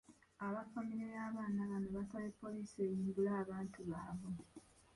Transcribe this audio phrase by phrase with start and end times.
[0.45, 4.31] Aba famire y’abaana bano basabye poliisi eyimbule abantu baabwe.